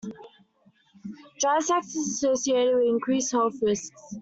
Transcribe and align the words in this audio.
Dry 1.37 1.59
sex 1.59 1.95
is 1.95 2.07
associated 2.23 2.73
with 2.73 2.87
increased 2.87 3.31
health 3.33 3.59
risks. 3.61 4.15